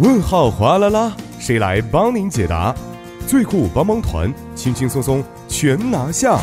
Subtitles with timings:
[0.00, 2.72] 问号哗啦啦，谁来帮您解答？
[3.26, 6.38] 最酷帮帮团，轻轻松松全拿下。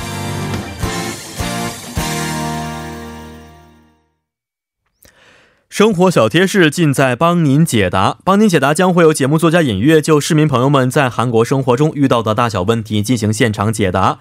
[5.70, 8.18] 生活小贴士尽在帮您解答。
[8.26, 14.20] 帮您解答将会有节目作家尹月就市民朋友们在韩国生活中遇到的大小问题进行现场解答。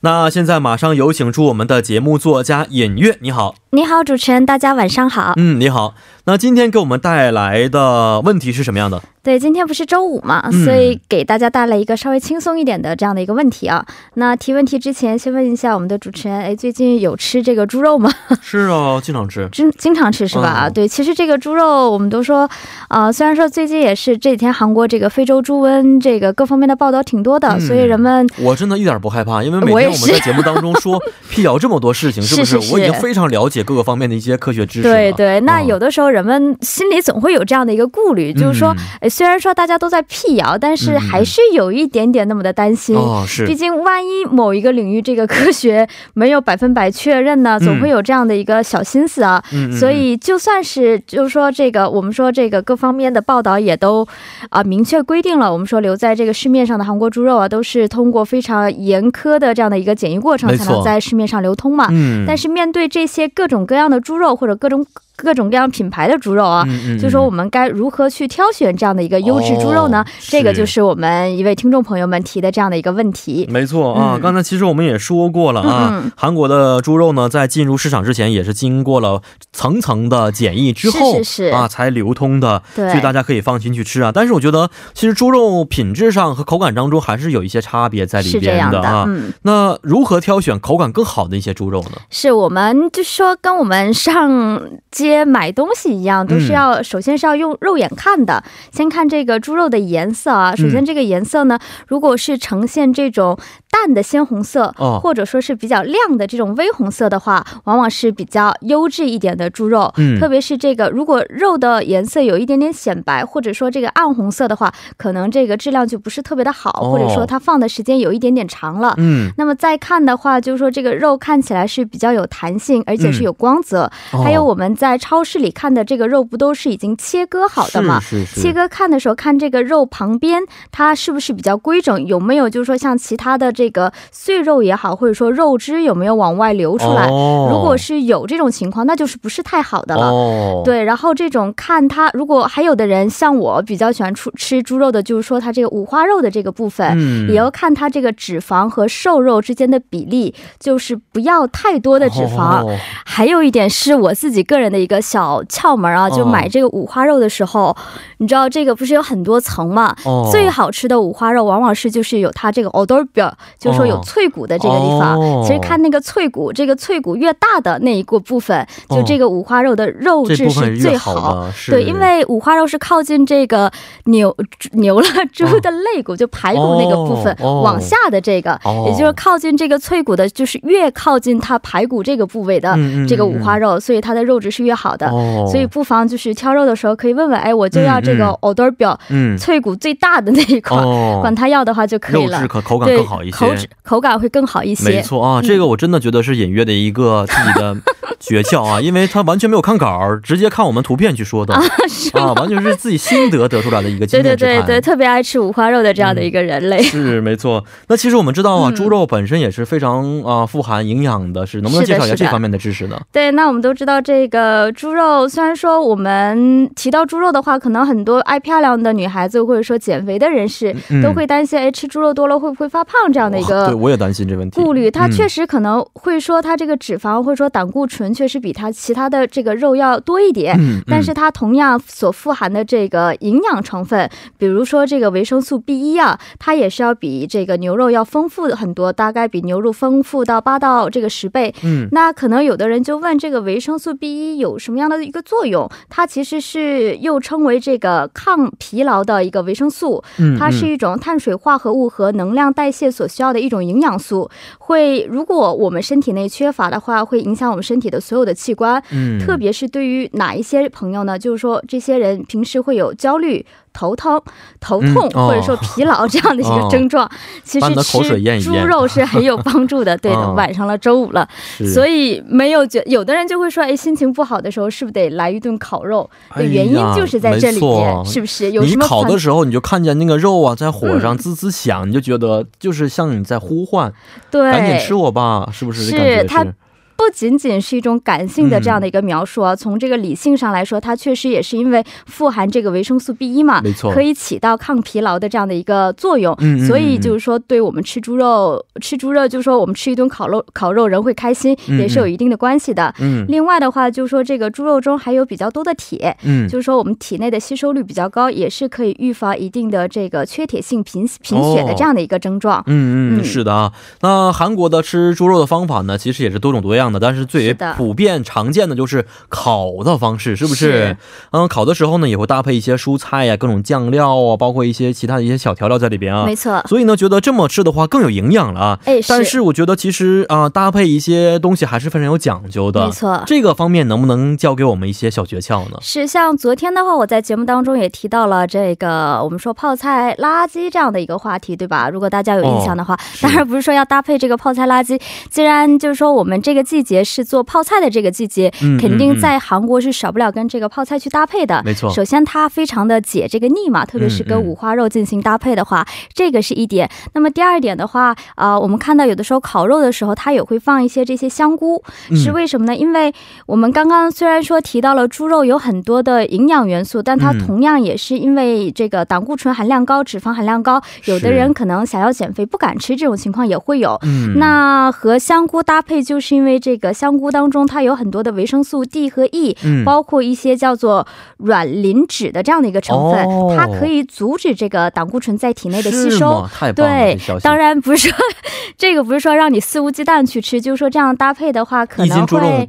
[0.00, 3.54] 那现在马上有请出我们的节目作家尹月，你好。
[3.70, 5.32] 你好，主持人，大家晚上好。
[5.36, 5.94] 嗯，你好。
[6.26, 9.02] 那今天给我们带来的问题是什么样的？
[9.22, 13.84] 对，今天不是周五嘛，所以给大家带来一个稍微轻松一点的这样的一个问题啊。
[14.14, 18.10] 那提问题之前，先问一下我们的主持人，哎，最近有吃这个猪肉吗？
[18.40, 20.68] 是啊，经常吃， 经经常吃是吧？
[20.68, 22.48] 对，其实这个猪肉，我们都说，
[22.88, 32.56] 啊，虽然说最近也是这几天韩国这个非洲猪瘟这个各方面的报道挺多的，所以人们我真的一点不害怕，因为每天我们在节目当中说 辟谣这么多事情，是不是？
[32.72, 34.82] 我已经非常了解各个方面的一些科学知识。
[34.82, 38.74] 对对，那有的时候人们心里总会有这样的一个顾虑，就是说，
[39.08, 39.94] 虽然说大家都。
[39.94, 42.96] 在辟谣，但是还是有一点点那么的担心。
[42.96, 49.40] 哦，是，毕竟万一某一个领域这个科学没有百分百确认呢，总会有这样的一个小心思啊。
[49.52, 54.04] 嗯，所以就算是就是说这个，我们说这个各方面的报道也都
[54.50, 61.86] 啊明确规定了，我们说留在这个市面上的韩国猪肉啊，都是通过非常严苛的这样的一个检疫过程才能在市面上流通嘛。
[61.92, 64.84] 嗯，但是面对这些各种各样的猪肉或者各种。
[65.16, 66.66] 各种各样品牌的猪肉啊，
[67.00, 70.04] 就说我们该如何去挑选这样的一个优质猪肉呢？
[70.20, 73.46] 这个就是我们一位听众朋友们提的这样的一个问题。
[73.48, 81.20] 没错啊，刚才其实我们也说过了啊，韩国的猪肉呢，在进入市场之前也是经过了层层的检疫之后
[81.52, 84.10] 啊才流通的，所以大家可以放心去吃啊。
[84.12, 89.08] 但是我觉得，其实猪肉品质上和口感当中还是有一些差别在里边的啊。
[89.42, 91.98] 那如何挑选口感更好的一些猪肉呢？
[92.10, 94.60] 是我们就说跟我们上。
[95.06, 98.42] 些买东西一样，都是要首先是要用肉眼看的。
[98.72, 103.38] 先看这个猪肉的颜色啊，首先这个颜色呢，如果是呈现这种
[103.74, 104.72] 淡的鲜红色，
[105.02, 109.92] 或者说是比较亮的这种微红色的话，往往是比较优质一点的猪肉。
[109.96, 118.94] 嗯，特别是这个如果肉的颜色有一点点显白，或者说这个暗红色的话，可能这个质量就不是特别的好，或者说它放的时间有一点点长了。
[118.98, 123.90] 嗯，那么再看的话，就是说这个肉看起来是比较有弹性，而且是有光泽。
[124.22, 127.98] 还有我们在在超市里看的这个肉不都是已经切割好的吗？
[128.36, 137.08] 切割看的时候看这个肉旁边它是不是比较规整，有没有就是说像其他的这个碎肉也好，或者说肉汁有没有往外流出来？
[137.08, 140.62] 如果是有这种情况，那就是不是太好的了。
[140.64, 152.64] 对，然后这种看它，如果还有的人像我比较喜欢出吃猪肉的，就是说它这个五花肉的这个部分，也要看它这个脂肪和瘦肉之间的比例，就是不要太多的脂肪。
[153.04, 154.84] 还有一点是我自己个人的。
[154.84, 157.74] 一个小窍门啊，就买这个五花肉的时候，
[158.18, 159.96] 你知道这个不是有很多层嘛？
[160.30, 165.42] 最好吃的五花肉往往是就是有它这个耳朵表，就是说有脆骨的这个地方。
[165.42, 171.48] 其实看那个脆骨，这个脆骨越大的那一个部分，就这个五花肉的肉质是最好。
[171.68, 173.70] 对，因为五花肉是靠近这个
[174.04, 174.36] 牛
[174.72, 182.76] 牛了猪的肋骨，就排骨那个部分往下的这个，也就是靠近这个脆骨的，就是越靠近它排骨这个部位的
[183.08, 184.74] 这个五花肉，所以它的肉质是越。
[184.74, 185.08] 好的，
[185.46, 190.76] 所以不妨就是挑肉的时候可以问问，哎，我就要这个耳朵表，嗯，脆骨最大的那一块，
[191.20, 192.38] 管他要的话就可以了。
[192.38, 194.84] 肉质可口感更好一些，口口感会更好一些。
[194.84, 197.76] 没错啊，这个我真的觉得是隐约的一个自己的。
[198.26, 204.06] 诀窍啊， 因为他完全没有看稿，直接看我们图片去说的啊，完全是自己心得得出来的一个。
[204.06, 207.64] 对对对对，特别爱吃五花肉的这样的一个人类是没错。
[207.88, 212.98] 那其实我们知道啊，猪肉本身也是非常啊富含营养的，是能不能介绍一下这方面的知识呢？
[213.12, 223.66] 对，那我们都知道这个猪肉，虽然说我们提到猪肉的话，可能很多爱漂亮的女孩子或者说减肥的人士都会担心，哎，吃猪肉多了会不会发胖这样的一个？
[223.66, 224.60] 对，我也担心这问题。
[224.60, 228.13] 顾虑，它确实可能会说它这个脂肪或者说胆固醇。
[228.14, 241.54] 确实比它其他的这个肉要多一点，嗯但是它同样所富含的这个营养成分，比如说这个维生素 B 一啊，它也是要比这个牛肉要丰富很多，大概比牛肉丰富到八到这个十倍。
[241.62, 245.70] 嗯，那可能有的人就问，这个维生素 B 一有什么样的一个作用？
[245.88, 250.02] 它其实是又称为这个抗疲劳的一个维生素，
[250.38, 254.28] 它是一种碳水化合物和能量代谢所需要的一种营养素。
[254.58, 257.74] 会如果我们身体内缺乏的话，会影响我们身。
[257.74, 258.82] 体的所有的器官。
[258.90, 261.18] 嗯，特别是对于哪一些朋友呢？
[261.18, 263.44] 就是说，这些人平时会有焦虑。
[263.76, 264.22] 头疼、
[264.60, 267.10] 头痛或者说疲劳 这样的一个症状，
[267.42, 269.96] 其实吃猪肉是很有帮助的。
[269.98, 271.28] 对的， 晚上了，周五了，
[271.74, 276.08] 所以没有觉有的人就会说，哎，心情不好的时候是不是得来一顿烤肉？
[276.36, 278.52] 的原因就是在这里面，是不是？
[278.52, 283.92] 有什么烤的时候，你就看见那个肉啊在火上滋滋响，你就觉得就是像你在呼唤，
[284.30, 285.82] 对，赶紧吃我吧，是不是？
[285.82, 286.46] 是它。
[286.96, 296.34] 不仅仅是一种感性的这样的一个描述啊，从这个理性上来说，它确实也是因为富含这个维生素 B 一嘛，没错，可以起到抗疲劳的这样的一个作用。
[296.40, 302.94] 嗯，所以就是说，对我们吃猪肉，吃猪肉就是说我们吃一顿烤肉，烤肉人会开心，也是有一定的关系的。
[303.00, 312.62] 嗯，另外的话就是说，这个猪肉中还有比较多的铁，嗯，就是说我们体内的吸收率比较高，也是可以预防一定的这个缺铁性贫贫血的这样的一个症状。
[312.66, 313.72] 嗯嗯，是的啊。
[314.00, 317.00] 那韩国的吃猪肉的方法呢，其实也是多种多样的。
[317.00, 320.96] 但是最为普遍常见的就是烤的方式，是不是？
[321.32, 326.24] 嗯，烤的时候呢，也会搭配一些蔬菜呀、各种酱料啊，包括一些其他的一些小调料在里边啊。
[326.24, 326.62] 没错。
[326.68, 328.80] 所以呢，觉得这么吃的话更有营养了啊。
[328.84, 332.86] 哎，但是我觉得其实啊，搭配一些东西还是非常有讲究的。
[332.86, 333.22] 没错。
[333.26, 335.78] 这个方面能不能教给我们一些小诀窍呢？
[335.80, 341.88] 是，像昨天的话，我在节目当中也提到了这个我们说泡菜垃圾这样的一个话题，对吧？
[341.88, 347.04] 如果大家有印象的话，当然不是说要搭配这个泡菜垃圾，既然就是说我们这个季节。
[347.04, 348.50] 是做泡菜的这个季节，
[348.80, 351.60] 肯定在韩国是少不了跟这个泡菜去搭配的。
[351.64, 356.90] 没错，首先它非常的解这个腻嘛，特别是跟五花肉进行搭配的话，这个是一点。
[357.12, 361.82] 那么第二点的话，啊，我们看到有的时候烤肉的时候，它也会放一些这些香菇，
[362.16, 362.74] 是为什么呢？
[362.74, 363.12] 因为
[363.46, 374.00] 我们刚刚虽然说提到了猪肉有很多的营养元素，但它同样也是因为这个胆固醇含量高、脂肪含量高，有的人可能想要减肥不敢吃，这种情况也会有。
[374.36, 376.94] 那和香菇搭配，就是因为这个。
[376.94, 381.06] 香菇当中它有很多的维生素 D 和 E，包括一些叫做
[381.38, 386.48] 软磷脂的这样的一个成分，它可以阻止这个胆固醇在体内的吸收。
[386.74, 388.16] 对，当然不是说
[388.78, 392.68] 这个不是说让你肆无忌惮去吃，就是说这样搭配的话，可能会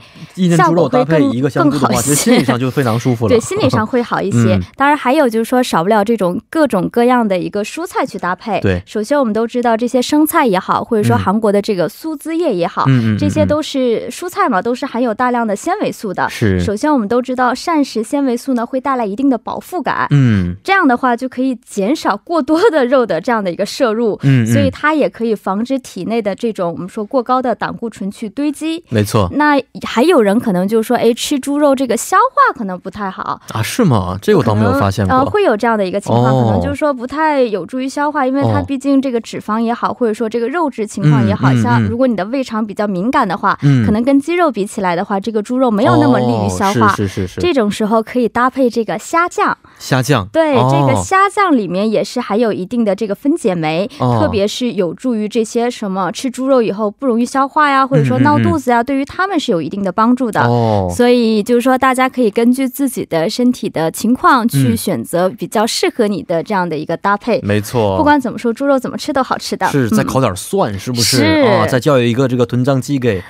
[0.57, 1.39] 效果会更
[1.69, 3.29] 更好一些，心理上就非常舒服了。
[3.29, 4.59] 对，心理上会好一些。
[4.75, 8.59] 当然还有就是说少不了这种各种各样的一个蔬菜去搭配。
[8.59, 12.85] 对，首先我们都知道这些生菜也好，或者说韩国的这个苏滋叶也好，
[13.17, 13.84] 这些都是。
[14.09, 16.29] 蔬菜嘛，都是含有大量的纤维素的。
[16.29, 20.07] 是，首先我们都知道膳食纤维素呢会带来一定的饱腹感。
[20.11, 24.19] 嗯，这样的话就可以减少过多的肉的这样的一个摄入。
[24.23, 28.83] 嗯，所以它也可以防止体内的这种我们说过高的胆固醇去堆积。
[28.89, 29.29] 没错。
[29.33, 33.61] 那还有人可能就是说，哎，吃猪肉这个消化可能不太好啊？
[33.61, 34.17] 是吗？
[34.21, 35.15] 这我倒没有发现过。
[35.15, 44.05] 呃，会有这样的一个情况，可能就是说不太有助于消化，因为它毕竟这个脂肪也好，或者说这个肉质情况也好像，如果你的胃肠比较敏感的话，可能。
[44.05, 46.93] 跟鸡肉比起来的话，这个猪肉没有那么利于消化。
[46.95, 47.41] 是是是。
[47.41, 49.57] 这种时候可以搭配这个虾酱。
[49.79, 50.27] 虾酱。
[50.31, 60.41] 对，这个虾酱里面也是含有一定的这个分解酶，特别是有助于这些什么吃猪肉以后不容易消化呀，或者说闹肚子呀，对于他们是有一定的帮助的。
[60.41, 60.87] 哦。
[60.95, 67.41] 所以就是说，大家可以根据自己的身体的情况去选择比较适合你的这样的一个搭配。
[67.41, 67.97] 没错。
[67.97, 69.65] 不管怎么说，猪肉怎么吃都好吃的。
[69.69, 71.17] 是，再烤点蒜，是不是？
[71.17, 71.23] 是。
[71.47, 73.23] 啊，再叫一个这个囤脏鸡给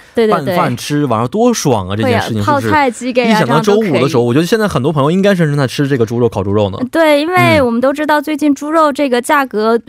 [0.43, 0.77] 拌饭。
[0.77, 1.95] 吃晚上多爽啊！
[1.95, 2.67] 这件事情是不是？
[3.09, 6.77] 一想到周五的时候，我觉得现在很多朋友应该是正在吃这个猪肉烤猪肉呢。
[6.91, 9.79] 对，因为我们都知道最近猪肉这个价格。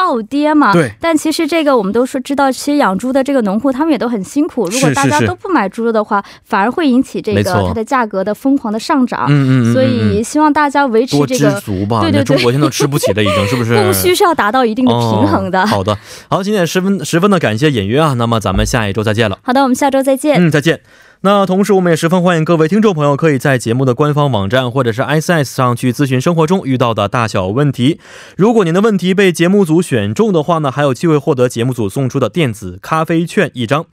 [0.00, 0.72] 暴跌嘛？
[0.72, 0.90] 对。
[0.98, 4.66] 但其实这个我们都是知道，其实养猪的这个农户他们也都很辛苦。
[4.70, 9.26] 如果大家都不买猪肉的话，反而会引起这个它的价格的疯狂的上涨。
[9.28, 9.74] 嗯嗯。
[9.74, 11.60] 所以希望大家维持这个。
[11.60, 12.00] 足吧。
[12.00, 12.24] 对对对。
[12.24, 13.74] 中国现在都吃不起了，已经是不是？
[13.76, 15.66] 供需是要达到一定的平衡的。
[15.66, 18.14] 好的，好，今天十分十分的感谢演约啊。
[18.14, 19.38] 那么咱们下一周再见了。
[19.42, 20.36] 好的，我们下周再见。
[20.40, 20.80] 嗯，再见。
[21.22, 28.00] 那同时，我们也十分欢迎各位听众朋友可以在节目的官方网站或者是 ISS 上去咨询生活中遇到的大小问题。
[28.38, 33.84] 如果您的问题被节目组选中的话呢，还有机会获得节目组送出的电子咖啡券一张。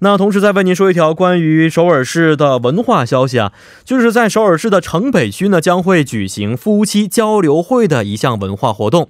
[0.00, 3.52] 那同时再为您说一条关于首尔市的文化消息啊，
[3.84, 9.08] 就是在首尔市的城北区呢，将会举行夫妻交流会的一项文化活动。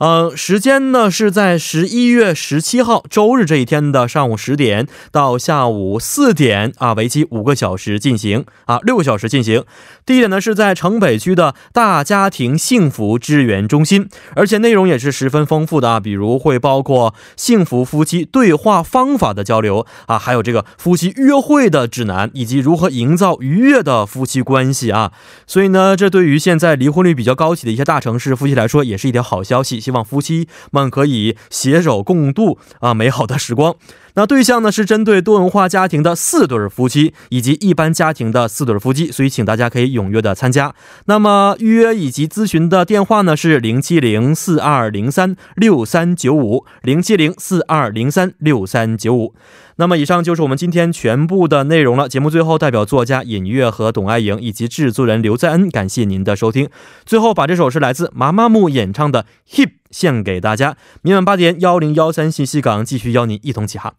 [0.00, 9.62] 呃，时间呢是在十一月十七号周日这一天的上午十点到下午四点啊，为期五个小时进行啊，六个小时进行。
[10.06, 25.12] 地点呢是在城北区的大家庭幸福支援中心，而且内容也是十分丰富的啊，比如会包括幸福夫妻对话方法的交流啊，还有这个夫妻约会的指南，以及如何营造愉悦的夫妻关系啊。
[25.46, 29.89] 所以呢，这对于现在离婚率比较高起的一些大城市夫妻来说，也是一条好消息。
[29.90, 33.74] 希望夫妻们可以携手共度啊美好的时光。
[34.14, 40.74] 那对象呢是针对多文化家庭的四对夫妻以及一般家庭的四对夫妻，所以请大家可以踊跃的参加。
[41.06, 49.34] 那么预约以及咨询的电话呢是零七零四二零三六三九五零七零四二零三六三九五。
[49.76, 52.06] 那么以上就是我们今天全部的内容了。
[52.06, 56.68] 节目最后，代表作家尹月和董爱莹以及制作人刘在恩，感谢您的收听。
[57.06, 59.24] 最后把这首是来自麻麻木演唱的
[59.56, 63.94] 《Hip》献给大家，明晚八点幺零幺三信息港继续邀您一同启航。